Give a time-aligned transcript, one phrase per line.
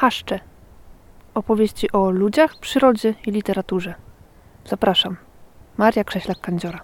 [0.00, 0.40] Haszcze.
[1.34, 3.94] Opowieści o ludziach, przyrodzie i literaturze.
[4.66, 5.16] Zapraszam.
[5.76, 6.78] Maria Krześlak-Kandziora.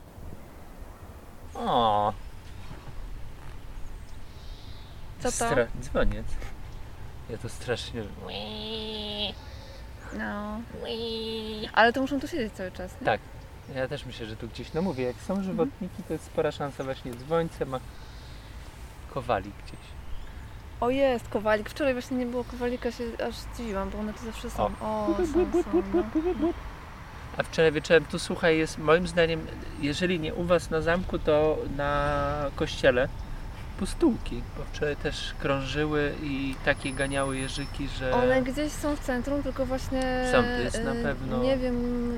[1.54, 2.12] O,
[5.20, 5.30] Co to?
[5.30, 6.26] stra- dzwoniec.
[7.30, 8.02] Ja to strasznie...
[10.18, 10.60] No.
[11.72, 13.04] Ale to muszą tu siedzieć cały czas, nie?
[13.04, 13.20] Tak.
[13.74, 15.38] Ja też myślę, że tu gdzieś, no mówię, jak Mhm.
[15.38, 17.80] są żywotniki, to jest spora szansa właśnie dzwońce, ma
[19.14, 19.80] kowali gdzieś.
[20.82, 21.70] O jest, kowalik.
[21.70, 24.64] Wczoraj właśnie nie było kowalika, się aż zdziwiłam, bo one tu zawsze są.
[24.64, 25.24] O, są,
[25.62, 25.82] są,
[26.40, 26.48] no.
[27.36, 29.46] A wczoraj wieczorem tu słuchaj, jest moim zdaniem,
[29.80, 33.08] jeżeli nie u was na zamku, to na kościele
[33.72, 39.42] pustułki, bo wczoraj też krążyły i takie ganiały jeżyki, że One gdzieś są w centrum,
[39.42, 40.02] tylko właśnie...
[40.32, 41.76] Są, to jest na e, pewno- Nie wiem,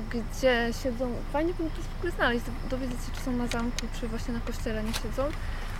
[0.09, 1.11] gdzie siedzą.
[1.33, 4.39] Fajnie by to w ogóle znaleźć, dowiedzieć się, czy są na zamku, czy właśnie na
[4.39, 5.23] kościele nie siedzą.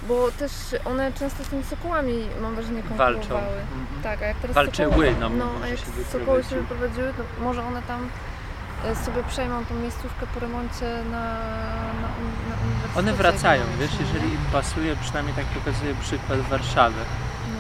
[0.08, 0.52] Bo też
[0.86, 3.20] one często z tymi sokołami, mam wrażenie, walczą.
[3.20, 3.62] konkurowały.
[3.62, 4.04] Mhm.
[4.04, 7.14] Tak, a jak teraz Walczyły, sokoły, no, no a jak się sokoły się wyprowadziły.
[7.14, 8.10] to może one tam
[9.06, 11.20] sobie przejmą tą miejscówkę po remoncie na,
[12.02, 12.08] na,
[12.50, 13.00] na.
[13.00, 16.96] One wracają, wiesz, no, jeżeli im pasuje, przynajmniej tak pokazuje przykład Warszawy.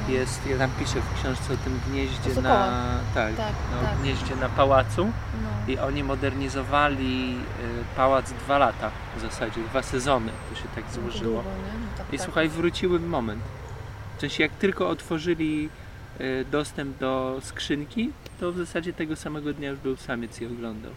[0.07, 0.13] no.
[0.13, 2.67] Jest, ja tam piszę w książce o tym gnieździe na,
[3.13, 3.97] tak, Tak, no, tak.
[3.97, 5.05] gnieździe na pałacu
[5.43, 5.73] No.
[5.73, 11.33] i oni modernizowali y, pałac dwa lata w zasadzie, dwa sezony, to się tak złożyło.
[11.43, 11.49] Długo?
[11.73, 12.25] No tak, I tak.
[12.25, 13.41] słuchaj, wróciły moment.
[14.17, 15.69] W sensie jak tylko otworzyli
[16.21, 20.91] y, dostęp do skrzynki, to w zasadzie tego samego dnia już był samiec i oglądał.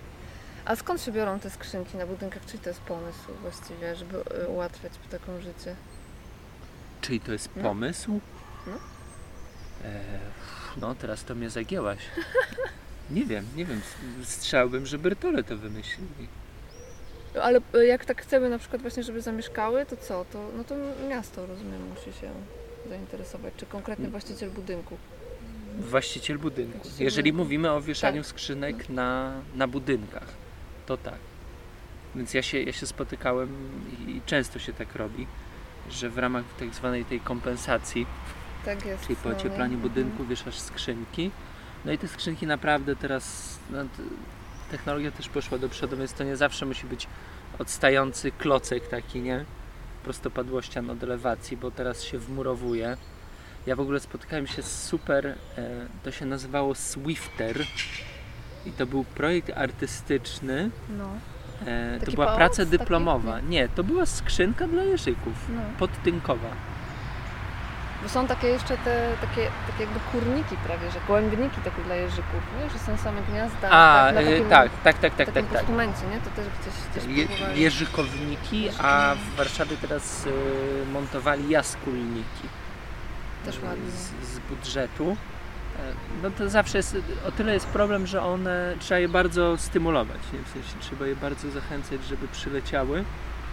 [0.68, 2.46] A skąd się biorą te skrzynki na budynkach?
[2.46, 5.74] Czy to jest pomysł właściwie, żeby y, ułatwiać ptakom życie?
[7.00, 7.62] Czyli to jest No.
[7.62, 8.20] pomysł?
[8.66, 8.72] No.
[9.84, 10.00] E,
[10.76, 11.98] no, teraz to mnie zagięłaś.
[13.10, 13.80] Nie wiem, nie wiem.
[14.24, 16.28] Strzelałbym, że Bertole to wymyślili.
[17.42, 20.24] Ale y, jak tak chcemy na przykład właśnie, żeby zamieszkały, to co?
[20.32, 20.74] To, no to
[21.08, 22.30] miasto, rozumiem, musi się
[22.88, 24.10] zainteresować, czy konkretny Mm.
[24.10, 24.96] właściciel budynku.
[25.78, 26.78] Właściciel budynku.
[26.78, 27.44] Właściciel Jeżeli budynku.
[27.44, 28.26] mówimy o wieszaniu Tak.
[28.30, 30.28] skrzynek na, na budynkach,
[30.88, 31.18] to tak.
[32.14, 33.48] Więc ja się, ja się spotykałem
[34.06, 35.26] i często się tak robi,
[35.90, 38.06] że w ramach tak zwanej tej kompensacji
[38.64, 39.02] Tak jest.
[39.02, 39.80] Czyli po no ocieplaniu Mhm.
[39.80, 41.30] budynku wieszasz skrzynki.
[41.84, 43.78] No i te skrzynki naprawdę teraz no,
[44.70, 47.06] technologia też poszła do przodu, więc to nie zawsze musi być
[47.58, 49.44] odstający klocek taki, nie?
[50.04, 52.96] Prostopadłościan od elewacji, bo teraz się wmurowuje.
[53.66, 55.36] Ja w ogóle spotkałem się z super, e,
[56.04, 57.56] to się nazywało Swifter
[58.66, 60.70] i to był projekt artystyczny.
[60.98, 61.08] No,
[61.66, 62.78] E, to Taki była pałac praca taki?
[62.78, 63.40] dyplomowa.
[63.40, 65.34] Nie, to była skrzynka dla jeżyków.
[65.48, 65.60] no.
[65.78, 66.48] Podtynkowa.
[68.02, 72.40] Bo są takie jeszcze te takie, takie jakby kurniki prawie, że gołębniki takie dla jeżyków,
[72.60, 72.70] nie?
[72.70, 73.70] Że są same gniazda.
[73.70, 75.58] A, tak, na e, takim, tak, tak, tak, tak, takim tak, tak.
[75.60, 76.20] postumencie, nie?
[76.20, 80.30] To też gdzieś, gdzieś Je, jeżykowniki, a w Warszawie teraz y,
[80.92, 82.48] montowali jaskulniki
[83.44, 83.90] Też ładnie.
[83.90, 85.16] z, z budżetu.
[85.78, 85.82] E,
[86.22, 86.96] No to zawsze jest,
[87.28, 90.38] o tyle jest problem, że one trzeba je bardzo stymulować, nie?
[90.38, 93.04] w sensie trzeba je bardzo zachęcać, żeby przyleciały.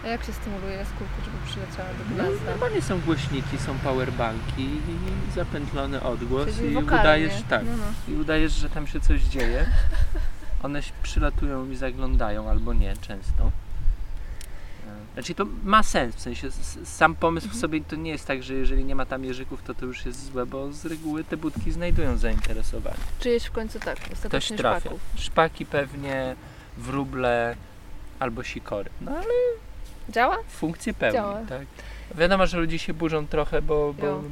[0.04, 2.50] A jak się stymuluje jaskółkę, żeby przyleciała do No, gniazda?
[2.50, 7.00] normalnie są głośniki, są powerbanki i zapętlony odgłos Czyli i wokalnie.
[7.00, 8.14] udajesz, tak, No, no.
[8.14, 9.66] i udajesz, że tam się coś dzieje.
[10.62, 13.50] One się przylatują i zaglądają, albo nie, często.
[15.16, 16.48] Znaczy to ma sens, w sensie
[16.84, 19.74] sam pomysł w sobie to nie jest tak, że jeżeli nie ma tam jeżyków, to
[19.74, 22.96] to już jest złe, bo z reguły te budki znajdują zainteresowanie.
[23.20, 24.80] Czyjeś w końcu tak, Ktoś trafia.
[24.80, 25.00] szpaków.
[25.14, 26.36] Szpaki pewnie,
[26.78, 27.56] wróble
[28.18, 28.90] albo sikory.
[29.00, 29.24] No ale
[30.08, 30.36] Działa?
[30.48, 31.40] funkcję pełni, Działa.
[31.48, 31.66] tak.
[32.14, 34.22] Wiadomo, że ludzie się burzą trochę, bo, bo Jo.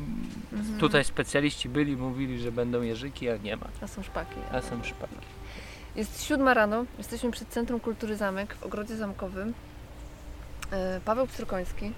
[0.52, 0.78] Mhm.
[0.80, 3.66] tutaj specjaliści byli, mówili, że będą jeżyki, a nie ma.
[3.80, 4.36] A są szpaki.
[4.52, 5.14] A są szpaki.
[5.96, 9.54] Jest siódma rano, jesteśmy przed Centrum Kultury Zamek w Ogrodzie Zamkowym.
[10.70, 11.92] E, Paweł Pstrykoński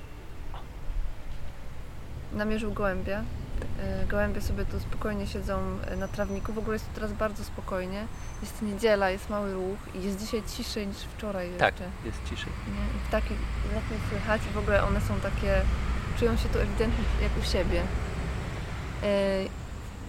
[2.32, 3.25] namierzył gołębia.
[3.82, 6.53] E, Gołębie sobie tu spokojnie siedzą e, na trawniku.
[6.53, 8.06] W ogóle jest tu teraz bardzo spokojnie.
[8.43, 11.72] Jest niedziela, jest mały ruch i jest dzisiaj ciszej niż wczoraj jeszcze.
[11.72, 12.53] Tak, jest ciszej.
[12.66, 12.99] Nie?
[12.99, 13.34] I ptaki
[13.75, 15.60] lepiej słychać i w ogóle one są takie,
[16.19, 17.83] czują się tu ewidentnie jak u siebie.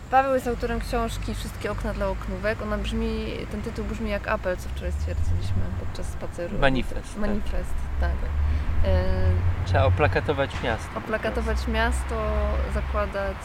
[0.07, 2.61] E, Paweł jest autorem książki Wszystkie okna dla oknówek.
[2.61, 6.59] Ona brzmi, ten tytuł brzmi jak apel, co wczoraj stwierdziliśmy podczas spaceru.
[6.59, 7.21] Manifest, tak.
[7.21, 8.11] Manifest, tak.
[8.85, 9.03] E,
[9.65, 10.97] Trzeba oplakatować miasto.
[10.97, 12.31] oplakatować miasto,
[12.73, 13.37] zakładać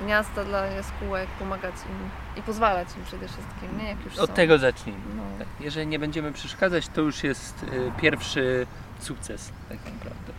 [0.00, 3.88] e, gniazda dla jaskółek, pomagać im i pozwalać im przede wszystkim, nie?
[3.88, 4.36] Jak już Od są.
[4.36, 5.00] tego zacznijmy.
[5.16, 5.22] No.
[5.38, 5.46] Tak.
[5.60, 8.66] Jeżeli nie będziemy przeszkadzać, to już jest y, pierwszy
[8.98, 10.32] sukces, tak naprawdę.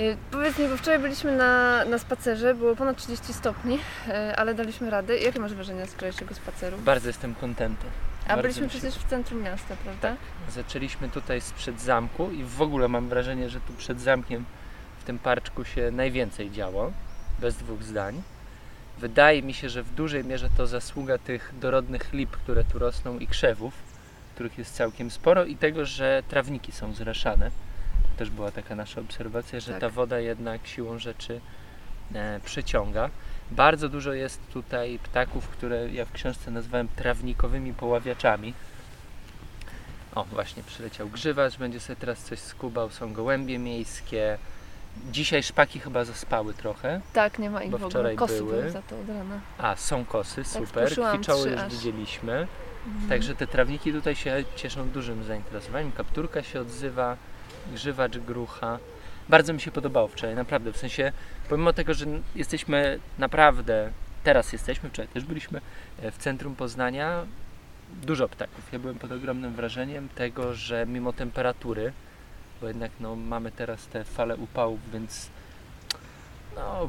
[0.00, 3.74] Y, Powiedz mi, bo wczoraj byliśmy na, na spacerze, było ponad 30 stopni,
[4.08, 5.18] y, ale daliśmy radę.
[5.18, 6.78] Jakie masz wrażenia z wczorajszego spaceru?
[6.78, 7.90] Bardzo jestem kontentem.
[8.24, 10.16] A bardzo byliśmy przecież w centrum miasta, prawda?
[10.50, 14.44] Zaczęliśmy tutaj sprzed zamku i w ogóle mam wrażenie, że tu przed zamkiem
[15.00, 16.92] w tym parczku się najwięcej działo,
[17.40, 18.22] bez dwóch zdań.
[18.98, 23.18] Wydaje mi się, że w dużej mierze to zasługa tych dorodnych lip, które tu rosną
[23.18, 23.74] i krzewów,
[24.34, 27.50] których jest całkiem sporo i tego, że trawniki są zraszane.
[28.18, 29.80] Też była taka nasza obserwacja, że Tak.
[29.80, 31.40] ta woda jednak siłą rzeczy
[32.14, 33.10] e, przyciąga.
[33.50, 38.54] Bardzo dużo jest tutaj ptaków, które ja w książce nazwałem trawnikowymi poławiaczami.
[40.14, 44.38] O, właśnie przyleciał grzywacz, będzie sobie teraz coś skubał, są gołębie miejskie.
[45.12, 47.00] Dzisiaj szpaki chyba zaspały trochę.
[47.12, 48.14] Tak, nie ma ich Bo w ogóle.
[48.14, 48.52] Kosy były.
[48.52, 49.40] były za to od rana.
[49.58, 50.68] A, są kosy, super.
[50.68, 51.72] spłoszyłam Kwiczoły już aż.
[51.72, 52.46] widzieliśmy.
[52.86, 53.08] Mhm.
[53.08, 55.92] Także te trawniki tutaj się cieszą dużym zainteresowaniem.
[55.92, 57.16] Kapturka się odzywa,
[57.72, 58.78] grzywacz grucha.
[59.28, 60.72] Bardzo mi się podobało wczoraj, naprawdę.
[60.72, 61.12] W sensie,
[61.48, 63.92] pomimo tego, że jesteśmy naprawdę,
[64.24, 65.60] teraz jesteśmy, wczoraj też byliśmy
[66.02, 67.26] e, w centrum Poznania,
[68.02, 68.72] dużo ptaków.
[68.72, 71.92] Ja byłem pod ogromnym wrażeniem tego, że mimo temperatury,
[72.60, 75.28] bo jednak no, mamy teraz te fale upałów, więc
[76.56, 76.88] no,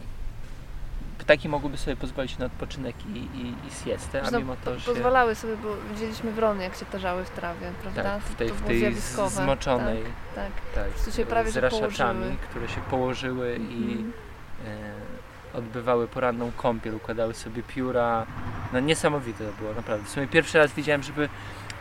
[1.30, 4.94] ptaki mogłyby sobie pozwolić na odpoczynek i, i, i siestę, a mimo to, że...
[4.94, 8.04] Pozwalały sobie, bo widzieliśmy wrony, jak się tarzały w trawie, prawda?
[8.04, 8.96] Tak, w tej, to w tej
[9.30, 10.04] zmoczonej,
[10.36, 10.46] Tak,
[10.76, 10.94] tak.
[11.06, 14.14] tak, się prawie, z raszaczami, które się położyły i Mhm.
[15.54, 18.26] e, odbywały poranną kąpiel, układały sobie pióra.
[18.74, 20.06] No niesamowite to było, naprawdę.
[20.06, 21.30] W sumie pierwszy raz widziałem, żeby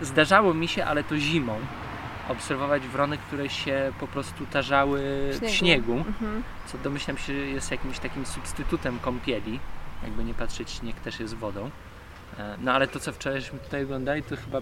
[0.01, 1.59] zdarzało mi się, ale to zimą,
[2.29, 5.01] obserwować wrony, które się po prostu tarzały
[5.43, 6.43] w śniegu, Mhm.
[6.67, 9.61] co domyślam się jest jakimś takim substytutem kąpieli.
[10.03, 11.71] Jakby nie patrzeć, śnieg też jest wodą.
[12.39, 14.61] E, No ale to, co wczorajśmy tutaj oglądali, to chyba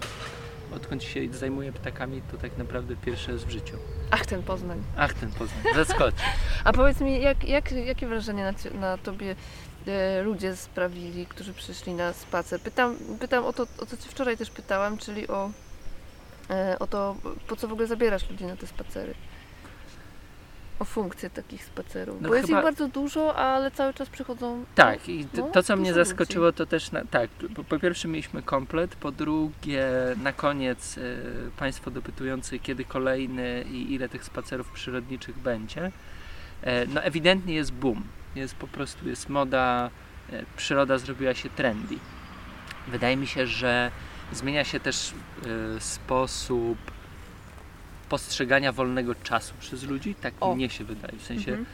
[0.75, 3.77] odkąd się zajmuję ptakami, to tak naprawdę pierwszy raz w życiu.
[4.11, 4.83] Ach, ten Poznań.
[4.97, 6.23] Ach, ten Poznań, zaskoczy.
[6.63, 8.43] A powiedz mi, jak, jak, jakie wrażenie
[8.73, 9.35] na, na tobie
[9.87, 12.59] e, ludzie sprawili, którzy przyszli na spacer?
[12.61, 15.49] Pytam, pytam o to, o co cię wczoraj też pytałam, czyli o,
[16.79, 17.15] o to,
[17.47, 19.13] po co w ogóle zabierasz ludzi na te spacery?
[20.79, 22.21] O funkcję takich spacerów.
[22.21, 24.65] No Bo jest chyba- ich bardzo dużo, ale cały czas przychodzą.
[24.75, 26.05] Tak, i to, No, to co mnie ludzi.
[26.05, 29.87] zaskoczyło, to też, na, tak, po, po pierwsze mieliśmy komplet, po drugie
[30.23, 31.17] na koniec y,
[31.57, 35.91] Państwo dopytujący, kiedy kolejny i ile tych spacerów przyrodniczych będzie.
[36.61, 38.03] E, no ewidentnie jest boom,
[38.35, 39.89] jest po prostu, jest moda,
[40.33, 41.95] e, przyroda zrobiła się trendy.
[42.87, 43.91] Wydaje mi się, że
[44.31, 45.13] zmienia się też
[45.77, 46.77] y, sposób
[48.09, 50.55] postrzegania wolnego czasu przez ludzi, tak O.
[50.55, 51.65] mnie się wydaje, w sensie Mhm.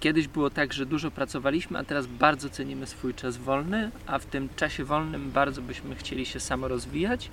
[0.00, 4.26] Kiedyś było tak, że dużo pracowaliśmy, a teraz bardzo cenimy swój czas wolny, a w
[4.26, 7.30] tym czasie wolnym bardzo byśmy chcieli się samorozwijać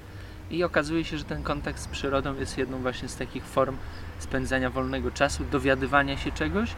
[0.51, 3.77] i okazuje się, że ten kontakt z przyrodą jest jedną właśnie z takich form
[4.19, 6.69] spędzania wolnego czasu, dowiadywania się czegoś,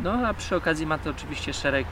[0.00, 1.86] no a przy okazji ma to oczywiście szereg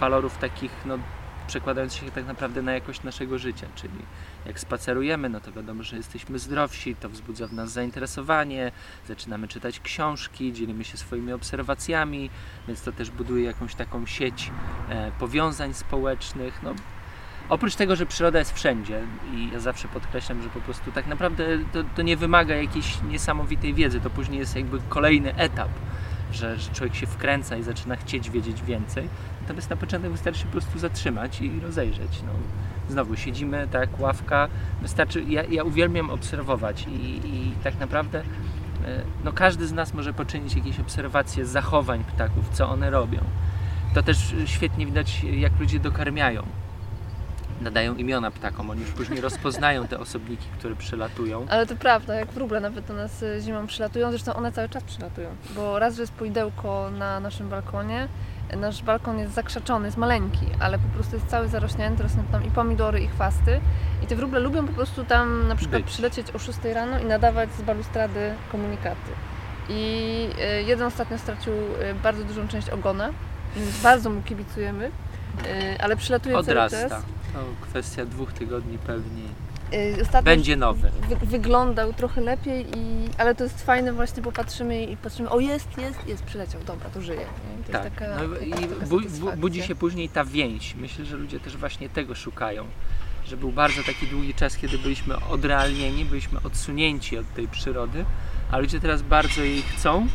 [0.00, 0.98] walorów takich, no
[1.46, 3.98] przekładających się tak naprawdę na jakość naszego życia, czyli
[4.46, 8.72] jak spacerujemy, no to wiadomo, że jesteśmy zdrowsi, to wzbudza w nas zainteresowanie,
[9.08, 12.30] zaczynamy czytać książki, dzielimy się swoimi obserwacjami,
[12.68, 14.50] więc to też buduje jakąś taką sieć
[14.88, 16.62] e, powiązań społecznych.
[16.62, 16.74] No,
[17.48, 19.02] oprócz tego, że przyroda jest wszędzie
[19.34, 23.74] i ja zawsze podkreślam, że po prostu tak naprawdę to, to nie wymaga jakiejś niesamowitej
[23.74, 25.68] wiedzy, to później jest jakby kolejny etap,
[26.32, 29.08] że, że człowiek się wkręca i zaczyna chcieć wiedzieć więcej.
[29.40, 32.22] Natomiast na początek wystarczy się po prostu zatrzymać i rozejrzeć.
[32.26, 32.32] No,
[32.88, 34.48] znowu siedzimy, tak, ławka,
[34.82, 38.24] wystarczy, ja, ja uwielbiam obserwować i, i tak naprawdę e,
[39.24, 43.20] no każdy z nas może poczynić jakieś obserwacje zachowań ptaków, co one robią.
[43.94, 46.42] To też świetnie widać, jak ludzie dokarmiają.
[47.60, 51.46] Nadają imiona ptakom, oni już później rozpoznają te osobniki, które przylatują.
[51.50, 54.82] Ale to prawda, jak wróble nawet do nas y, zimą przylatują, zresztą one cały czas
[54.82, 55.28] przylatują.
[55.54, 58.08] Bo raz, że jest poidełko na naszym balkonie,
[58.56, 62.50] nasz balkon jest zakrzaczony, jest maleńki, ale po prostu jest cały zarośnięty, rosną tam i
[62.50, 63.60] pomidory, i chwasty.
[64.02, 65.90] I te wróble lubią po prostu tam na przykład Być.
[65.90, 69.10] przylecieć o 6 rano i nadawać z balustrady komunikaty.
[69.68, 70.28] I
[70.60, 73.08] y, jeden ostatnio stracił y, bardzo dużą część ogona,
[73.56, 74.90] więc bardzo mu kibicujemy,
[75.78, 76.88] ale przylatuje cały Odrasta.
[76.88, 77.02] czas.
[77.36, 79.22] To kwestia dwóch tygodni pewnie.
[79.74, 80.90] Y, Ostatnio Będzie nowy.
[81.08, 85.40] wy, wyglądał trochę lepiej, i, ale to jest fajne właśnie, bo patrzymy i patrzymy, o
[85.40, 87.26] jest, jest, jest, przyleciał, dobra, to żyje.
[87.66, 87.82] To Tak.
[87.82, 90.74] taka, no i taka bu, bu, budzi się później ta więź.
[90.74, 92.64] Myślę, że ludzie też właśnie tego szukają.
[93.26, 98.04] Że był bardzo taki długi czas, kiedy byliśmy odrealnieni, byliśmy odsunięci od tej przyrody,
[98.50, 100.06] a ludzie teraz bardzo jej chcą,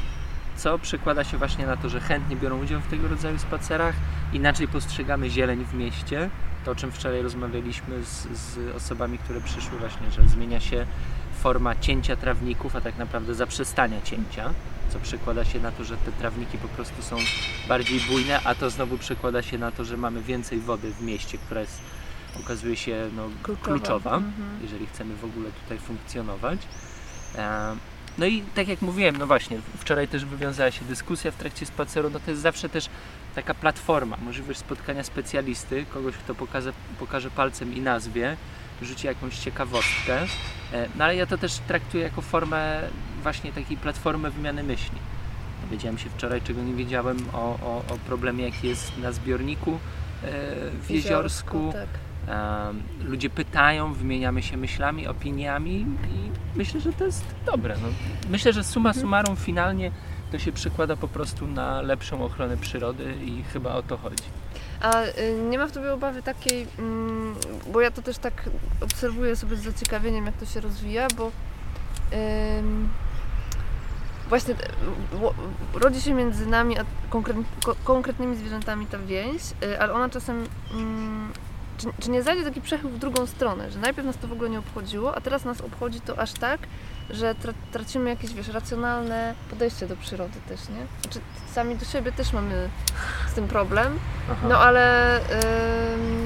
[0.55, 3.95] co przekłada się właśnie na to, że chętnie biorą udział w tego rodzaju spacerach,
[4.33, 6.29] inaczej postrzegamy zieleń w mieście.
[6.65, 10.85] To, o czym wczoraj rozmawialiśmy z, z osobami, które przyszły właśnie, że zmienia się
[11.43, 14.53] forma cięcia trawników, a tak naprawdę zaprzestania cięcia,
[14.89, 17.17] co przekłada się na to, że te trawniki po prostu są
[17.67, 21.37] bardziej bujne, a to znowu przekłada się na to, że mamy więcej wody w mieście,
[21.37, 21.79] która jest,
[22.39, 23.65] okazuje się no, Kluczowa.
[23.65, 24.59] kluczowa, Mhm.
[24.61, 26.59] jeżeli chcemy w ogóle tutaj funkcjonować.
[27.35, 27.75] E,
[28.17, 32.09] No i tak jak mówiłem, no właśnie, wczoraj też wywiązała się dyskusja w trakcie spaceru,
[32.09, 32.89] no to jest zawsze też
[33.35, 38.37] taka platforma, możliwość spotkania specjalisty, kogoś, kto pokaże, pokaże palcem i nazwie,
[38.81, 40.21] rzuci jakąś ciekawostkę.
[40.73, 42.81] E, No ale ja to też traktuję jako formę
[43.23, 44.97] właśnie takiej platformy wymiany myśli.
[45.63, 49.77] Dowiedziałem się wczoraj, czego nie wiedziałem o, o, o problemie, jaki jest na zbiorniku e,
[50.81, 51.73] w Jeziorsku.
[51.73, 51.87] Tak.
[52.27, 57.75] Em, ludzie pytają, wymieniamy się myślami, opiniami i myślę, że to jest dobre.
[57.81, 57.87] No,
[58.29, 59.91] myślę, że summa summarum finalnie
[60.31, 64.23] to się przekłada po prostu na lepszą ochronę przyrody i chyba o to chodzi.
[64.81, 65.11] A y,
[65.49, 67.35] nie ma w tobie obawy takiej, mm,
[67.73, 68.49] bo ja to też tak
[68.81, 71.31] obserwuję sobie z zaciekawieniem, jak to się rozwija, bo
[74.29, 74.55] właśnie
[75.73, 80.47] rodzi się między nami a konkret, ko, konkretnymi zwierzętami ta więź, y, ale ona czasem.
[80.73, 81.31] Mm,
[81.77, 84.49] czy, czy nie zajdzie taki przechył w drugą stronę, że najpierw nas to w ogóle
[84.49, 86.59] nie obchodziło, a teraz nas obchodzi to aż tak,
[87.13, 90.85] że tra, tracimy jakieś, wiesz, racjonalne podejście do przyrody też, nie?
[91.01, 91.19] Znaczy,
[91.53, 92.69] sami do siebie też mamy
[93.31, 93.99] z tym problem,
[94.49, 95.17] no ale
[95.93, 96.20] ym,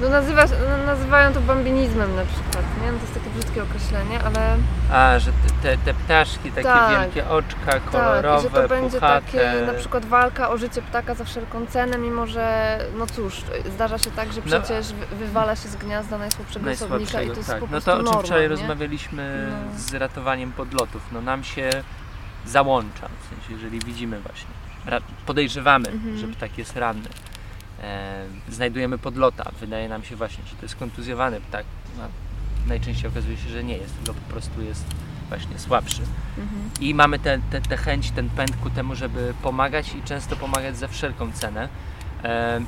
[0.00, 2.92] no nazywa, no, nazywają to bambinizmem na przykład, nie?
[2.92, 4.56] No to jest takie brzydkie określenie, ale
[4.92, 5.32] A, że
[5.62, 7.00] te, te, ptaszki, takie Tak.
[7.00, 9.22] wielkie oczka tak, kolorowe, i że to będzie puchate.
[9.32, 13.42] takie na przykład walka o życie ptaka za wszelką cenę, mimo że no cóż,
[13.74, 17.32] zdarza się tak, że No, przecież wy- wywala się z gniazda najsłabszego osobnika i najsłabszego,
[17.34, 17.60] to jest tak.
[17.60, 18.48] po No to o czym wczoraj nie?
[18.48, 19.78] rozmawialiśmy No.
[19.78, 21.02] z ratowaniem podlotów.
[21.12, 21.70] No nam się
[22.46, 24.50] załącza, w sensie jeżeli widzimy właśnie,
[25.26, 26.18] podejrzewamy, Mhm.
[26.18, 27.08] że ptak jest ranny.
[27.84, 31.66] E, znajdujemy podlota, wydaje nam się właśnie, że to jest kontuzjowany ptak.
[31.98, 32.04] No,
[32.66, 34.84] najczęściej okazuje się, że nie jest, tylko po prostu jest
[35.28, 36.02] właśnie słabszy.
[36.38, 36.70] Mhm.
[36.80, 40.76] I mamy tę te, te chęć, ten pęd ku temu, żeby pomagać i często pomagać
[40.76, 41.68] za wszelką cenę.
[42.24, 42.60] E,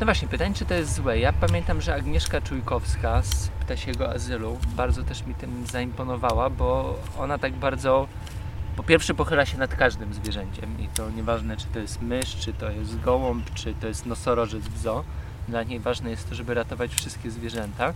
[0.00, 1.18] no właśnie, pytanie, czy to jest złe.
[1.18, 7.38] Ja pamiętam, że Agnieszka Czujkowska z Ptasiego Azylu bardzo też mi tym zaimponowała, bo ona
[7.38, 8.06] tak bardzo
[8.76, 12.52] po pierwsze pochyla się nad każdym zwierzęciem i to nieważne, czy to jest mysz, czy
[12.52, 15.04] to jest gołąb, czy to jest nosorożec w zoo.
[15.48, 17.92] Dla niej ważne jest to, żeby ratować wszystkie zwierzęta.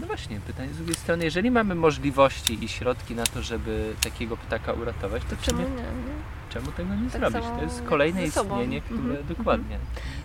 [0.00, 4.36] No właśnie, pytanie z drugiej strony, jeżeli mamy możliwości i środki na to, żeby takiego
[4.36, 5.82] ptaka uratować, to Czemu czemu, nie?
[5.82, 6.18] nie?
[6.50, 7.48] czemu tego nie Tak zrobić?
[7.58, 9.78] To jest kolejne istnienie, które Mhm, dokładnie.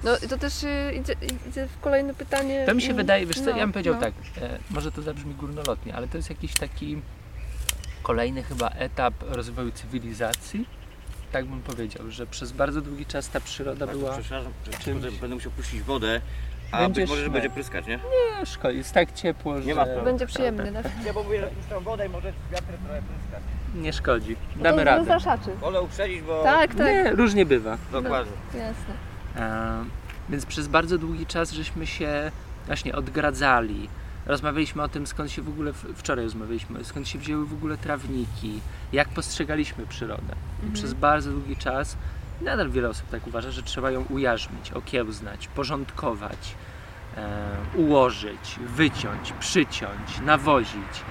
[0.03, 1.15] No to też y, idzie,
[1.50, 2.63] idzie w kolejne pytanie.
[2.65, 4.01] To mi się y, wydaje, wiesz co, no, ja bym powiedział no.
[4.01, 7.01] tak, e, może to zabrzmi górnolotnie, ale to jest jakiś taki
[8.03, 10.65] kolejny chyba etap rozwoju cywilizacji.
[11.31, 15.19] Tak bym powiedział, że przez bardzo długi czas ta przyroda Bardzo była Przepraszam, że czymś-
[15.19, 16.22] będę musiał puścić wodę,
[16.72, 18.00] a Będzie być może że będzie pryskać, nie?
[18.39, 19.86] ciężko, jest tak ciepło, że ma.
[19.86, 20.91] Będzie przyjemny, tak?
[21.05, 23.43] Ja bo mówię, że puszczam wodę i może wiatr trochę pryskać.
[23.75, 24.36] nie szkodzi.
[24.36, 24.98] To Damy jest radę.
[25.13, 25.55] rozpraszaczy.
[25.55, 26.43] Wolę uprzedzić, bo...
[26.43, 26.88] Tak, tak.
[26.88, 27.77] Nie, różnie bywa.
[27.91, 28.31] Dokładnie.
[28.53, 28.93] Jasne.
[29.36, 29.83] E,
[30.29, 32.31] więc przez bardzo długi czas żeśmy się
[32.67, 33.89] właśnie odgradzali.
[34.25, 38.59] Rozmawialiśmy o tym, skąd się w ogóle, wczoraj rozmawialiśmy, skąd się wzięły w ogóle trawniki,
[38.93, 40.23] jak postrzegaliśmy przyrodę.
[40.33, 40.73] I Mhm.
[40.73, 41.97] przez bardzo długi czas,
[42.41, 46.55] nadal wiele osób tak uważa, że trzeba ją ujarzmić, okiełznać, porządkować,
[47.17, 51.03] e, ułożyć, wyciąć, przyciąć, nawozić.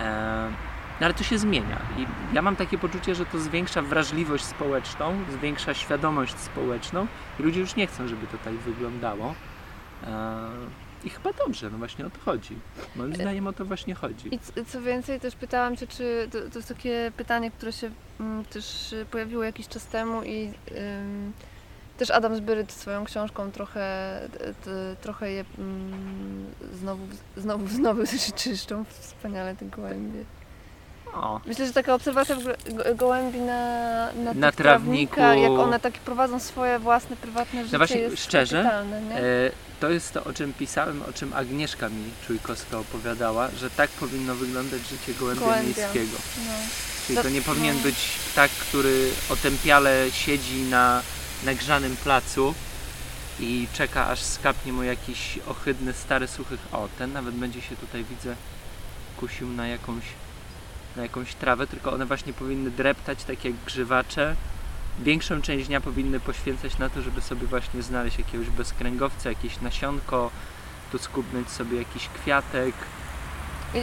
[0.00, 0.48] E,
[1.00, 5.18] no ale to się zmienia i ja mam takie poczucie, że to zwiększa wrażliwość społeczną,
[5.38, 7.06] zwiększa świadomość społeczną
[7.40, 9.34] i ludzie już nie chcą, żeby to tak wyglądało.
[10.06, 10.48] E,
[11.04, 12.58] I chyba dobrze, no właśnie o to chodzi.
[12.96, 14.34] Moim zdaniem o to właśnie chodzi.
[14.34, 17.90] I co więcej, też pytałam Cię, czy to, to jest takie pytanie, które się
[18.20, 21.32] mm, też pojawiło jakiś czas temu i ym,
[21.96, 28.02] też Adam Zbyryt swoją książką trochę, t, t, trochę je mm, znowu, znowu, znowu
[28.36, 30.24] czyszczą wspaniale te gołębie.
[31.14, 32.36] O, Myślę, że taka obserwacja
[32.94, 35.20] gołębi na, na, Na trawniku.
[35.20, 38.84] jak one takie prowadzą swoje własne, prywatne życie właśnie, jest szczerze?
[39.14, 39.22] E,
[39.80, 44.34] to jest to, o czym pisałem, o czym Agnieszka mi Czujkowska opowiadała, że tak powinno
[44.34, 45.64] wyglądać życie gołębia Gołębia.
[45.64, 46.16] miejskiego.
[46.46, 46.52] No.
[47.06, 47.82] Czyli To- to nie powinien no.
[47.82, 47.96] być
[48.32, 51.02] ptak, który otępiale siedzi na
[51.44, 52.54] nagrzanym placu
[53.40, 56.56] i czeka aż skapnie mu jakiś ohydny, stary, suchy...
[56.72, 58.34] O, ten nawet będzie się tutaj, widzę,
[59.20, 60.04] kusił na jakąś,
[60.96, 64.36] na jakąś trawę, tylko one właśnie powinny dreptać tak jak grzywacze.
[64.98, 70.30] Większą część dnia powinny poświęcać na to, żeby sobie właśnie znaleźć jakiegoś bezkręgowca, jakieś nasionko,
[70.92, 72.74] tu skubnąć sobie jakiś kwiatek.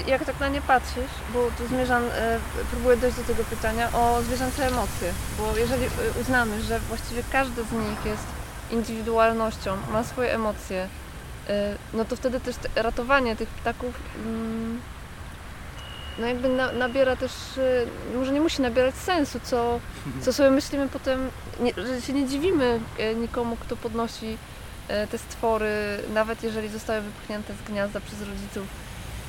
[0.07, 2.39] Jak tak na nie patrzysz, bo tu zmierzam, e,
[2.71, 5.89] próbuję dojść do tego pytania o zwierzęce emocje, bo jeżeli e,
[6.21, 8.27] uznamy, że właściwie każdy z nich jest
[8.71, 10.87] indywidualnością, ma swoje emocje,
[11.49, 13.95] e, no to wtedy też te- ratowanie tych ptaków
[14.25, 14.81] mm,
[16.19, 17.31] no jakby na, nabiera też,
[18.13, 19.79] e, może nie musi nabierać sensu, co,
[20.21, 24.37] co sobie myślimy potem, nie, że się nie dziwimy e, nikomu, kto podnosi
[24.87, 28.63] e, te stwory, nawet jeżeli zostały wypchnięte z gniazda przez rodziców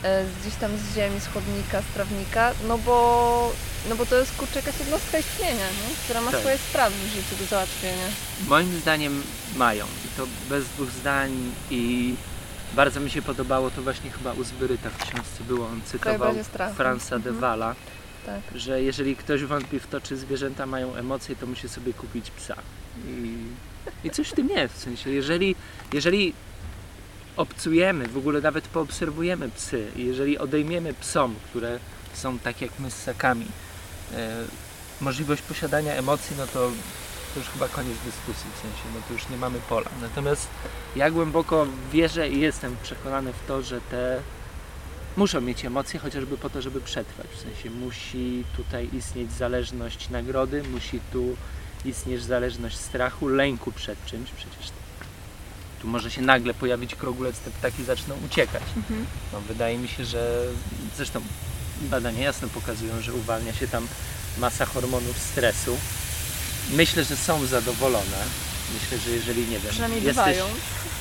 [0.03, 3.53] e, gdzieś tam z ziemi, z chodnika, z trawnika, no bo,
[3.89, 5.95] no bo to jest kurczę jakaś jednostka istnienia, nie?
[6.05, 6.41] która ma Tak.
[6.41, 8.07] swoje sprawy w życiu do załatwienia.
[8.49, 9.23] Moim zdaniem
[9.57, 11.31] mają i to bez dwóch zdań
[11.71, 12.15] i
[12.75, 16.35] bardzo mi się podobało to właśnie chyba u Zbyryta w książce było, on cytował.
[16.77, 17.41] Franza de Mhm.
[17.41, 17.75] Wala,
[18.27, 18.41] Tak.
[18.55, 22.57] że jeżeli ktoś wątpi w to, czy zwierzęta mają emocje, to musi sobie kupić psa.
[23.09, 23.37] I,
[24.05, 25.55] i coś w tym jest, w sensie, jeżeli,
[25.93, 26.35] jeżeli
[27.37, 31.79] obcujemy, w ogóle nawet poobserwujemy psy, jeżeli odejmiemy psom, które
[32.15, 33.47] są tak jak my z ssakami,
[34.15, 34.45] e,
[35.01, 36.71] możliwość posiadania emocji, no to,
[37.35, 39.91] to już chyba koniec dyskusji, w sensie, no to już nie mamy pola.
[40.01, 40.49] Natomiast
[40.97, 44.21] ja głęboko wierzę i jestem przekonany w to, że te
[45.17, 47.27] muszą mieć emocje, chociażby po to, żeby przetrwać.
[47.27, 51.37] W sensie musi tutaj istnieć zależność nagrody, musi tu
[51.85, 54.31] istnieć zależność strachu, lęku przed czymś.
[54.31, 54.73] Przecież
[55.83, 58.63] tu może się nagle pojawić krogulec, te ptaki zaczną uciekać.
[58.77, 59.07] Mhm.
[59.33, 60.45] No, wydaje mi się, że
[60.97, 61.21] zresztą
[61.83, 63.89] badania jasno pokazują, że uwalnia się tam
[64.39, 65.77] masa hormonów stresu.
[66.71, 68.17] Myślę, że są zadowolone.
[68.75, 70.45] Myślę, że jeżeli nie wiem, Przynajmniej jesteś, bywają.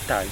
[0.07, 0.27] tak,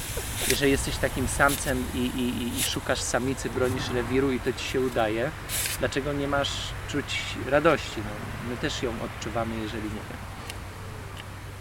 [0.49, 4.81] jeżeli jesteś takim samcem i, i, i- szukasz samicy, bronisz rewiru i to ci się
[4.81, 5.31] udaje,
[5.79, 6.49] dlaczego nie masz
[6.91, 7.05] czuć
[7.49, 7.97] radości?
[7.97, 10.17] No, my też ją odczuwamy, jeżeli nie wiem.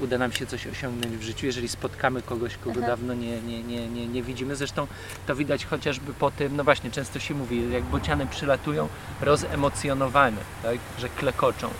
[0.00, 2.86] Uda nam się coś osiągnąć w życiu, jeżeli spotkamy kogoś, kogo Aha.
[2.86, 4.56] dawno nie, nie, nie, nie, nie widzimy.
[4.56, 4.86] Zresztą
[5.26, 8.88] to widać chociażby po tym, no właśnie, często się mówi, jak bociany przylatują,
[9.20, 11.70] rozemocjonowane, tak, że klekoczą.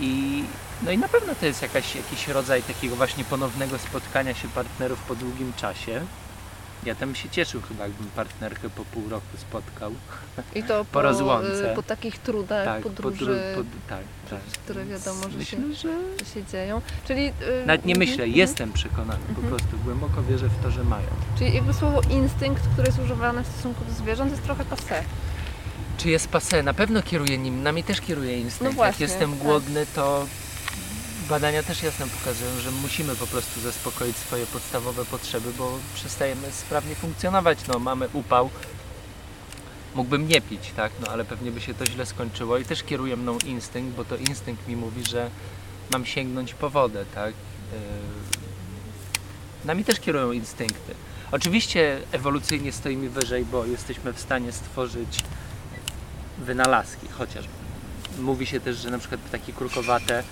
[0.00, 0.44] I,
[0.82, 4.98] no i na pewno to jest jakaś, jakiś rodzaj takiego właśnie ponownego spotkania się partnerów
[5.02, 6.00] po długim czasie.
[6.84, 9.92] Ja tam się cieszył chyba, jakbym partnerkę po pół roku spotkał.
[10.54, 11.72] I to po, rozłące.
[11.72, 14.40] y, po takich trudach, tak, podróży, podró- pod, tak, tak.
[14.40, 15.88] które wiadomo, że Myślę, się, że...
[16.24, 16.80] że się dzieją.
[17.08, 18.32] Czyli, y, Nawet nie mhm, myślę, mhm.
[18.32, 19.48] jestem przekonany, po Mhm.
[19.48, 21.06] prostu głęboko wierzę w to, że mają.
[21.38, 25.02] Czyli jakby słowo instynkt, które jest używane w stosunku do zwierząt jest trochę passe.
[25.98, 26.62] Czy jest pase?
[26.62, 28.60] Na pewno kieruje nim, nami też kieruje instynkt.
[28.62, 29.38] No Jak właśnie, jestem tak.
[29.42, 30.26] głodny, to
[31.28, 36.94] badania też jasno pokazują, że musimy po prostu zaspokoić swoje podstawowe potrzeby, bo przestajemy sprawnie
[36.94, 37.58] funkcjonować.
[37.68, 38.50] No, mamy upał,
[39.94, 40.92] mógłbym nie pić, tak?
[41.00, 44.16] No, ale pewnie by się to źle skończyło i też kieruje mną instynkt, bo to
[44.16, 45.30] instynkt mi mówi, że
[45.92, 47.34] mam sięgnąć po wodę, tak?
[47.72, 47.78] Yy,
[49.64, 50.94] Nami też kierują instynkty.
[51.32, 55.24] Oczywiście ewolucyjnie stoimy wyżej, bo jesteśmy w stanie stworzyć
[56.38, 57.52] wynalazki chociażby.
[58.18, 60.22] Mówi się też, że na przykład ptaki krukowate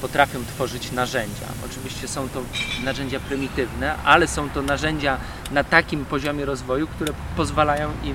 [0.00, 1.46] potrafią tworzyć narzędzia.
[1.70, 2.40] Oczywiście są to
[2.84, 5.18] narzędzia prymitywne, ale są to narzędzia
[5.50, 8.14] na takim poziomie rozwoju, które pozwalają im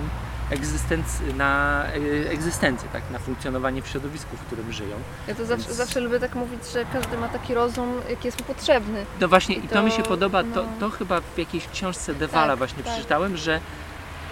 [0.51, 1.83] egzystenc- na
[2.25, 4.95] e, egzystencję, tak, na funkcjonowanie w środowisku, w którym żyją.
[5.27, 8.39] Ja to zawsze, Więc- zawsze lubię tak mówić, że każdy ma taki rozum, jaki jest
[8.39, 9.05] mu potrzebny.
[9.21, 10.65] No właśnie I i to, mi się to, podoba, to, no.
[10.79, 12.93] to chyba w jakiejś książce Dewala Tak, właśnie tak.
[12.93, 13.59] przeczytałem, że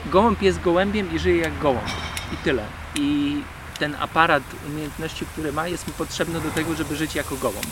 [0.05, 1.89] gołąb jest gołębiem i żyje jak gołąb.
[2.33, 2.63] I tyle.
[2.95, 3.41] I
[3.79, 7.65] ten aparat umiejętności, który ma, jest mu potrzebny do tego, żeby żyć jako gołąb.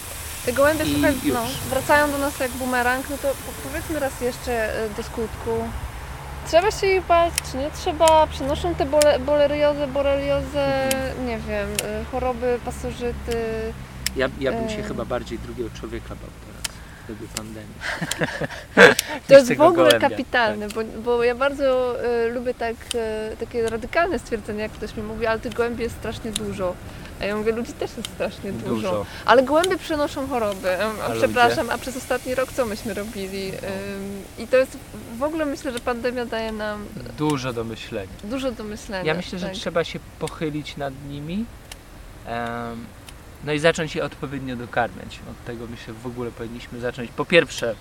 [0.45, 1.33] Te gołębie, I słuchaj, już.
[1.33, 5.51] no, wracają do nas jak bumerang, no to po- powiedzmy raz jeszcze y, do skutku.
[6.47, 8.27] Trzeba się ich bać, czy nie trzeba?
[8.27, 11.27] Przenoszą te bole, boleriozę, boreliozę, Mhm.
[11.27, 11.69] nie wiem,
[12.01, 13.37] y, choroby pasożyty.
[14.15, 14.83] Ja, ja bym się Em.
[14.83, 16.56] chyba bardziej drugiego człowieka bał teraz,
[17.07, 17.75] wtedy pandemii.
[19.27, 22.75] To jest w ogóle gołębia, kapitalne, bo, bo ja bardzo y, lubię tak,
[23.33, 26.73] y, takie radykalne stwierdzenia, jak ktoś mi mówi, ale tych gołębi jest strasznie dużo.
[27.21, 28.75] A ja mówię, ludzi też jest strasznie dużo.
[28.75, 29.05] Dużo.
[29.25, 30.83] Ale gołębie przenoszą choroby.
[30.83, 33.47] A, A przepraszam, a przez ostatni rok co myśmy robili?
[33.49, 34.77] Ym, I to jest,
[35.17, 36.85] w ogóle myślę, że pandemia daje nam
[37.17, 38.11] Dużo do myślenia.
[38.23, 39.03] dużo do myślenia.
[39.03, 39.55] Ja myślę, że tak.
[39.55, 41.45] trzeba się pochylić nad nimi.
[43.43, 45.19] No i zacząć je odpowiednio dokarmiać.
[45.31, 47.11] Od tego myślę w ogóle powinniśmy zacząć.
[47.11, 47.75] Po pierwsze,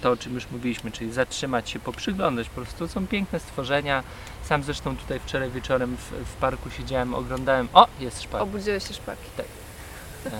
[0.00, 2.48] to o czym już mówiliśmy, czyli zatrzymać się, poprzyglądać.
[2.48, 4.02] Po prostu są piękne stworzenia.
[4.44, 7.68] Sam zresztą tutaj wczoraj wieczorem w, w parku siedziałem, oglądałem.
[7.72, 8.42] O, jest szpak.
[8.42, 9.22] Obudziły się szpaki.
[10.26, 10.30] E,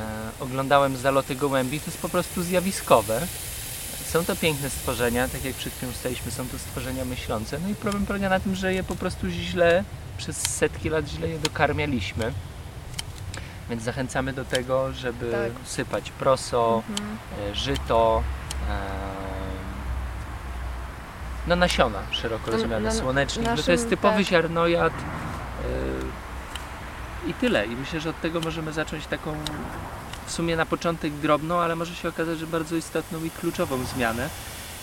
[0.40, 3.26] oglądałem zaloty gołębi, to jest po prostu zjawiskowe.
[4.06, 7.58] Są to piękne stworzenia, tak jak przed chwilą staliśmy, są to stworzenia myślące.
[7.58, 9.84] No i problem polega na tym, że je po prostu źle,
[10.18, 12.32] przez setki lat źle je dokarmialiśmy.
[13.70, 15.68] Więc zachęcamy do tego, żeby Tak.
[15.68, 17.18] sypać proso, Mhm.
[17.50, 18.22] e, żyto,
[18.70, 18.76] em,
[21.46, 24.24] no nasiona szeroko No, rozumiane, na- słonecznik, bo to naszym- jest typowy tak.
[24.26, 24.96] ziarnojad e,
[27.30, 27.66] i tyle.
[27.66, 29.34] I myślę, że od tego możemy zacząć taką
[30.26, 34.28] w sumie na początek drobną, ale może się okazać, że bardzo istotną i kluczową zmianę.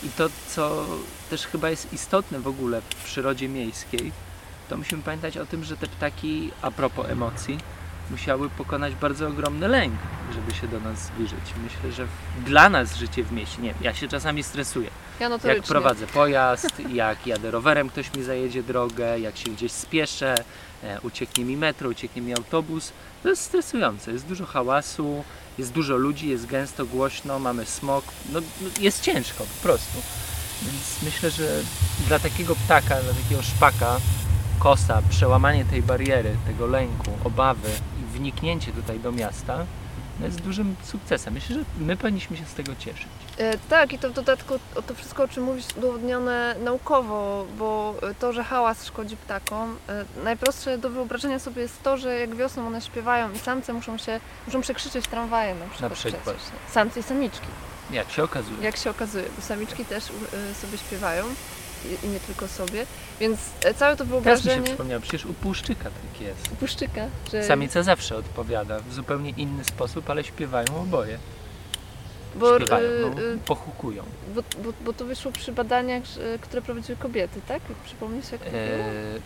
[0.03, 0.85] I to, co
[1.29, 4.11] też chyba jest istotne w ogóle w przyrodzie miejskiej,
[4.69, 7.59] to musimy pamiętać o tym, że te ptaki, a propos emocji,
[8.11, 9.93] musiały pokonać bardzo ogromny lęk,
[10.33, 11.53] żeby się do nas zbliżyć.
[11.63, 12.07] Myślę, że
[12.45, 14.89] dla nas życie w mieście, nie wiem, ja się czasami stresuję.
[15.19, 15.29] Ja.
[15.43, 20.35] Jak prowadzę pojazd, jak jadę rowerem, ktoś mi zajedzie drogę, jak się gdzieś spieszę,
[20.83, 22.91] e, ucieknie mi metro, ucieknie mi autobus.
[23.23, 25.23] To jest stresujące, jest dużo hałasu,
[25.57, 28.05] jest dużo ludzi, jest gęsto, głośno, mamy smog.
[28.33, 29.97] No, no, jest ciężko po prostu.
[30.61, 31.61] Więc myślę, że
[32.07, 33.97] dla takiego ptaka, dla takiego szpaka,
[34.59, 37.69] kosa, przełamanie tej bariery, tego lęku, obawy
[38.23, 39.65] wniknięcie tutaj do miasta
[40.19, 41.33] no jest dużym sukcesem.
[41.33, 43.07] Myślę, że my powinniśmy się z tego cieszyć.
[43.37, 47.95] E, tak, i to w dodatku o to wszystko, o czym mówisz, udowodnione naukowo, bo
[48.19, 52.67] to, że hałas szkodzi ptakom, e, najprostsze do wyobrażenia sobie jest to, że jak wiosną
[52.67, 55.93] one śpiewają i samce muszą się, muszą przekrzyczeć tramwaje na przykład.
[55.93, 56.23] przykład.
[56.23, 56.41] Przecież.
[56.71, 57.47] Samce i samiczki,
[57.91, 58.57] Jak się okazuje.
[58.61, 61.23] jak się okazuje, bo samiczki też e, sobie śpiewają
[62.03, 62.85] i, nie tylko sobie,
[63.19, 66.49] więc e, całe to Teraz mi się wyobrażenie przypomniało, przecież u Puszczyka tak jest.
[66.49, 67.43] puszczyka, że...
[67.43, 71.17] Samica zawsze odpowiada w zupełnie inny sposób, ale śpiewają oboje.
[72.35, 74.03] bo, Śpiewają, e, no, e, pochukują.
[74.35, 76.03] bo, bo, bo to wyszło przy badaniach,
[76.41, 77.61] które prowadziły kobiety, tak?
[77.85, 78.85] Przypomnisz jak to było?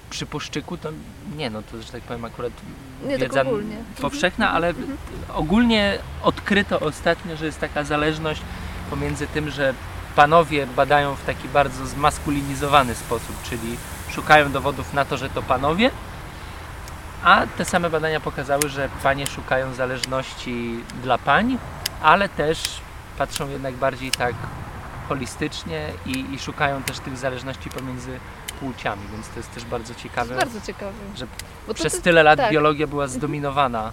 [0.09, 0.89] Przy Puszczyku to
[1.37, 2.53] nie, no to że tak powiem akurat
[3.03, 3.75] Nie, tak wiedza ogólnie.
[4.01, 4.97] powszechna, ale Mhm.
[5.35, 8.41] ogólnie odkryto ostatnio, że jest taka zależność
[8.89, 9.73] pomiędzy tym, że
[10.17, 13.77] panowie badają w taki bardzo zmaskulinizowany sposób, czyli
[14.09, 15.91] szukają dowodów na to, że to panowie,
[17.23, 21.57] a te same badania pokazały, że panie szukają zależności dla pań,
[22.01, 22.81] ale też
[23.17, 24.35] patrzą jednak bardziej tak
[25.09, 28.19] holistycznie i, i szukają też tych zależności pomiędzy
[28.59, 30.35] płciami, więc to jest też bardzo ciekawe.
[30.35, 30.91] jest bardzo ciekawe.
[31.15, 31.27] że
[31.67, 32.51] Bo Przez tyle lat tak.
[32.51, 33.91] biologia była zdominowana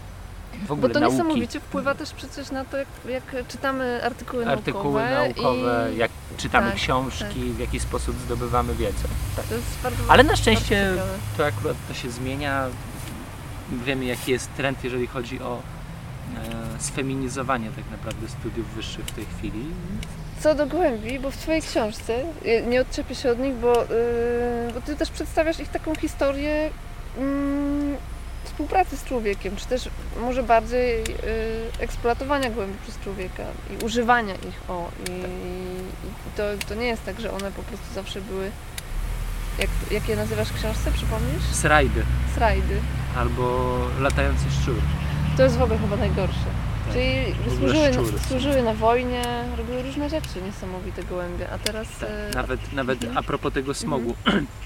[0.62, 1.16] w bo ogóle to nauki.
[1.16, 5.24] niesamowicie wpływa też przecież na to, jak, jak czytamy artykuły, artykuły naukowe.
[5.28, 9.08] naukowe, i jak czytamy tak, książki, w jaki sposób zdobywamy wiedzę.
[9.36, 9.44] Tak.
[9.44, 10.92] To jest bardzo Ale na szczęście
[11.36, 12.66] to akurat to się zmienia.
[13.84, 15.58] Wiemy jaki jest trend, jeżeli chodzi o
[16.36, 19.64] e, sfeminizowanie tak naprawdę studiów wyższych w tej chwili.
[20.40, 24.72] Co do głębi, bo w Twojej książce, y, nie odczepię się od nich, bo, yy,
[24.74, 26.70] bo Ty też przedstawiasz ich taką historię
[27.18, 27.96] mm,
[28.54, 29.88] współpracy z człowiekiem, czy też
[30.20, 31.06] może bardziej yy,
[31.78, 34.60] eksploatowania głębi przez człowieka i używania ich.
[34.70, 38.50] O, i, i to, to nie jest tak, że one po prostu zawsze były.
[39.58, 41.42] Jak, jak je nazywasz w książce, przypomnisz?
[41.52, 42.80] Srajdy Srajdy.
[43.16, 44.76] albo latający szczur.
[45.36, 46.44] To jest w ogóle chyba najgorsze.
[46.84, 48.18] Tak, Czyli służyły, szczury.
[48.28, 49.22] służyły na wojnie,
[49.56, 51.88] robiły różne rzeczy niesamowite gołębie, a teraz...
[52.00, 53.18] Tak, e, nawet, nawet Mhm.
[53.18, 54.14] a propos tego smogu,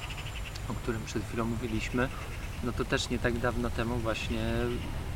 [0.70, 2.08] o którym przed chwilą mówiliśmy,
[2.64, 4.40] no to też nie tak dawno temu właśnie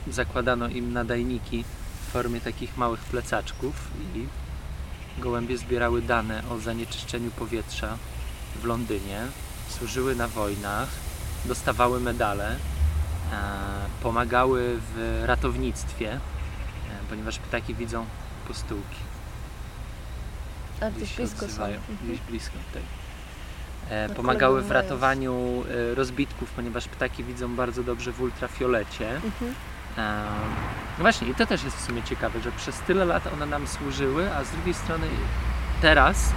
[0.09, 1.65] zakładano im nadajniki
[2.09, 3.75] w formie takich małych plecaczków
[4.15, 4.27] i
[5.21, 7.99] gołębie zbierały dane o zanieczyszczeniu powietrza
[8.63, 9.21] w Londynie,
[9.69, 10.89] służyły na wojnach,
[11.45, 12.51] dostawały medale,
[13.33, 13.37] e,
[14.03, 16.19] pomagały w ratownictwie, e,
[17.11, 18.07] ponieważ ptaki widzą
[18.49, 18.97] postułki
[20.81, 21.45] A gdzieś blisko są.
[21.47, 21.99] odzywają, Mhm.
[22.09, 22.83] gdzieś blisko, tak.
[23.91, 29.11] E, Na pomagały w ratowaniu e, rozbitków, ponieważ ptaki widzą bardzo dobrze w ultrafiolecie.
[29.15, 29.55] Mhm.
[29.99, 30.25] E,
[30.99, 33.67] no właśnie, i to też jest w sumie ciekawe, że przez tyle lat one nam
[33.67, 35.07] służyły, a z drugiej strony
[35.83, 36.33] teraz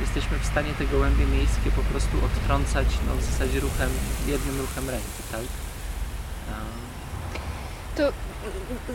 [0.00, 3.90] jesteśmy w stanie te gołębie miejskie po prostu odtrącać no, w zasadzie ruchem,
[4.26, 5.40] jednym ruchem ręki, tak?
[7.98, 8.12] E,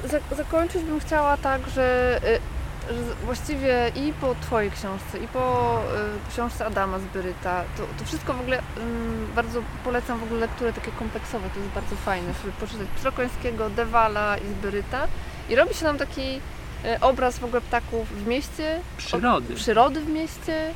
[0.08, 2.40] Za, zakończyć bym chciała tak, że, y,
[3.26, 5.78] właściwie i po Twojej książce, i po
[6.28, 10.74] y, książce Adama Zbyryta, to, to wszystko w ogóle ym, bardzo polecam w ogóle lekturę
[10.74, 15.08] takie kompleksowe, to jest bardzo fajne, żeby poczytać Pstrokońskiego, Dewala i Zbyryta
[15.50, 16.36] i robi się nam taki
[16.86, 19.56] y, obraz w ogóle ptaków w mieście, przyrody.
[19.56, 20.74] przyrody w mieście,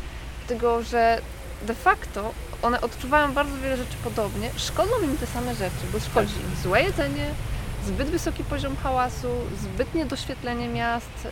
[0.47, 1.21] tego, że
[1.61, 6.33] de facto one odczuwają bardzo wiele rzeczy podobnie, szkodzą im te same rzeczy, bo szkodzi
[6.33, 6.43] Tak.
[6.43, 7.25] im złe jedzenie,
[7.87, 9.27] zbyt wysoki poziom hałasu,
[9.61, 11.27] zbytnie doświetlenie miast,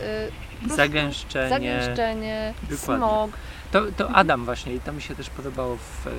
[0.68, 1.48] y, Zagęszczenie.
[1.48, 3.06] zagęszczenie Dokładnie.
[3.06, 3.30] smog.
[3.72, 6.06] To, to Adam właśnie i to mi się też podobało w...
[6.06, 6.10] e,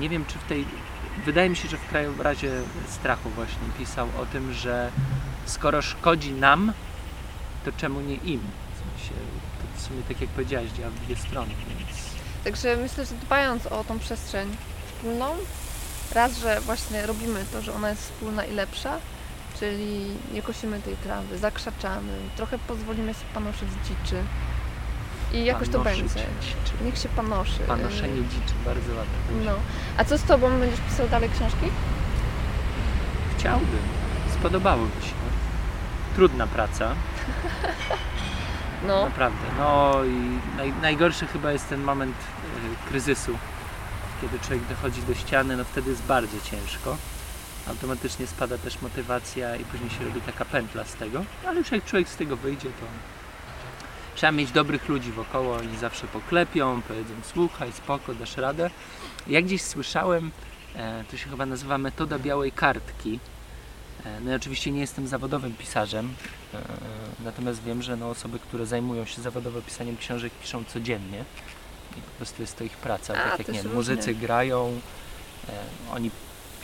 [0.00, 0.64] Nie wiem czy w tej...
[1.24, 2.50] Wydaje mi się, że w krajobrazie
[2.88, 4.90] strachu właśnie pisał o tym, że
[5.46, 6.72] skoro szkodzi nam,
[7.64, 8.40] to czemu nie im?
[8.74, 9.14] W sensie,
[9.58, 11.98] to w sumie tak jak powiedziałeś, działa w dwie strony, więc...
[12.44, 14.56] Także myślę, że dbając o tą przestrzeń
[14.86, 15.26] wspólną,
[16.12, 18.96] raz, że właśnie robimy to, że ona jest wspólna i lepsza,
[19.60, 24.22] czyli nie kosimy tej trawy, zakrzaczamy, trochę pozwolimy sobie panoszyć dziczy
[25.32, 26.20] i jakoś to Panoszyć będzie.
[26.40, 26.84] dziczy.
[26.84, 27.60] Niech się panoszy.
[27.60, 29.44] Panoszenie dziczy, bardzo ładne.
[29.44, 29.52] No.
[29.96, 30.50] A co z Tobą?
[30.60, 31.66] Będziesz pisał dalej książki?
[33.38, 33.78] Chciałbym.
[34.40, 35.12] Spodobało mi się.
[36.14, 36.94] Trudna praca,
[38.86, 39.04] No.
[39.04, 39.38] naprawdę.
[39.58, 43.38] No i naj, najgorszy chyba jest ten moment e, kryzysu,
[44.20, 46.96] kiedy człowiek dochodzi do ściany, no wtedy jest bardzo ciężko.
[47.68, 51.24] automatycznie spada też motywacja i później się robi taka pętla z tego.
[51.46, 52.86] Ale już jak człowiek z tego wyjdzie, to
[54.14, 58.70] trzeba mieć dobrych ludzi wokoło, oni zawsze poklepią, powiedzą słuchaj, spoko, dasz radę.
[59.26, 60.30] Jak gdzieś słyszałem,
[60.76, 63.20] e, to się chyba nazywa metoda białej kartki.
[64.04, 66.14] E, No i oczywiście nie jestem zawodowym pisarzem,
[66.54, 66.58] e,
[67.24, 71.24] natomiast wiem, że no osoby, które zajmują się zawodowo pisaniem książek piszą codziennie
[71.98, 73.14] i po prostu jest to ich praca.
[73.14, 74.80] A, tak jak nie wiem, muzycy grają,
[75.48, 75.52] e,
[75.94, 76.10] oni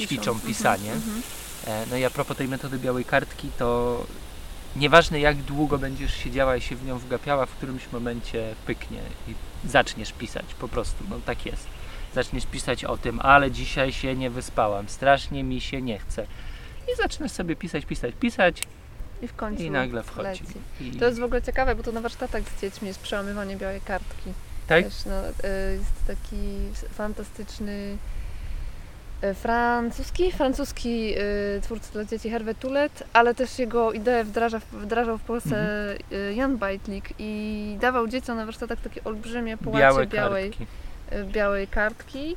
[0.00, 0.92] ćwiczą Mhm, pisanie.
[0.92, 1.22] mhm.
[1.66, 4.06] E, No i a propos tej metody białej kartki, to
[4.76, 9.34] nieważne jak długo będziesz siedziała i się w nią wgapiała, w którymś momencie pyknie i
[9.68, 11.66] zaczniesz pisać po prostu, no tak jest.
[12.14, 16.26] Zaczniesz pisać o tym, ale dzisiaj się nie wyspałam, strasznie mi się nie chce.
[16.92, 18.62] I zaczynasz sobie pisać, pisać, pisać
[19.22, 20.42] I w końcu i nagle wchodzi.
[20.80, 23.80] I, To jest w ogóle ciekawe, bo to na warsztatach z dziećmi jest przełamywanie białej
[23.80, 24.32] kartki.
[24.66, 24.84] Tak?
[24.84, 25.12] Też, no,
[25.48, 26.36] e, jest taki
[26.94, 27.96] fantastyczny
[29.22, 31.14] e, francuski, francuski
[31.56, 36.34] e, twórca dla dzieci Hervé Toulet, ale też jego ideę wdraża, wdrażał w Polsce Mhm.
[36.36, 40.66] Jan Bajtlik i dawał dzieciom na warsztatach takie olbrzymie połacie Białe białej, kartki.
[41.32, 42.36] białej kartki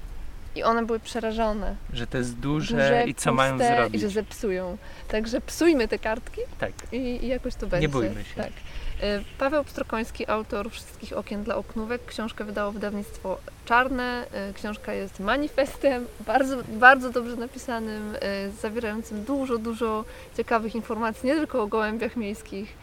[0.55, 1.75] i one były przerażone.
[1.93, 3.95] Że to jest duże, Duże, i co mają zrobić.
[3.95, 4.77] I że zepsują.
[5.07, 6.71] Także psujmy te kartki Tak.
[6.91, 7.89] i, i jakoś to będzie.
[7.89, 8.35] bójmy się.
[8.35, 8.51] Tak.
[9.01, 12.05] E, Paweł Pstrokoński, autor Wszystkich Okien dla Oknówek.
[12.05, 14.27] Książkę wydało wydawnictwo Czarne.
[14.31, 20.05] E, Książka jest manifestem, bardzo, bardzo dobrze napisanym, e, zawierającym dużo, dużo
[20.37, 22.73] ciekawych informacji, nie tylko o gołębiach miejskich,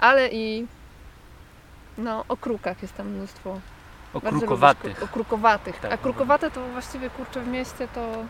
[0.00, 0.66] ale i
[1.98, 3.60] no, o krukach jest tam mnóstwo.
[4.14, 5.02] O krukowatych.
[5.02, 5.80] O krukowatych.
[5.80, 5.92] Tak.
[5.92, 8.24] A krukowate to właściwie kurczę w mieście to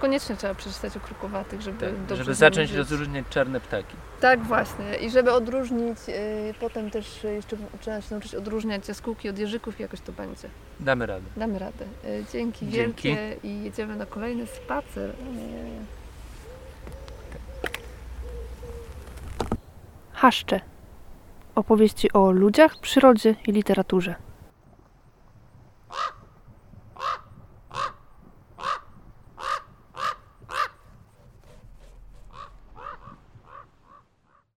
[0.00, 3.96] koniecznie trzeba przeczytać o krukowatych, żeby Tak, dobrze żeby zacząć rozróżniać czarne ptaki.
[4.20, 4.96] Tak, właśnie.
[4.96, 9.82] I żeby odróżnić, y, potem też jeszcze trzeba się nauczyć odróżniać jaskółki od jeżyków i
[9.82, 10.48] jakoś to będzie.
[10.80, 11.26] Damy radę.
[11.36, 11.84] Damy radę.
[12.04, 13.08] Y, dzięki, Dzięki.
[13.08, 15.12] wielkie i jedziemy na kolejny spacer.
[20.12, 20.60] Haszcze.
[21.54, 24.14] Opowieści o ludziach, przyrodzie i literaturze.